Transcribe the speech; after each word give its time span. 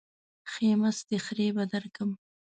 ښې 0.51 0.69
مستې 0.81 1.17
خرې 1.25 1.47
به 1.55 1.63
درکم. 1.71 2.09